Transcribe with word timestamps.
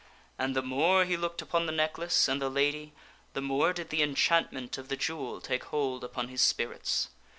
And 0.39 0.55
the 0.55 0.63
more 0.63 1.03
that 1.03 1.11
he 1.11 1.15
looked 1.15 1.43
upon 1.43 1.67
the 1.67 1.71
necklace 1.71 2.27
and 2.27 2.41
the 2.41 2.49
lady 2.49 2.91
the 3.33 3.41
more 3.41 3.71
did 3.71 3.91
the 3.91 4.01
enchantment 4.01 4.79
of 4.79 4.87
the 4.89 4.97
jewel 4.97 5.39
take 5.41 5.65
hold 5.65 6.03
upon 6.03 6.27
his 6.29 6.41
spirits. 6.41 7.09